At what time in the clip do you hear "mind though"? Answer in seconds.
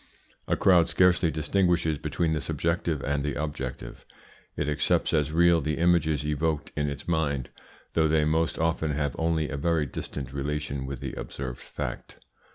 7.07-8.07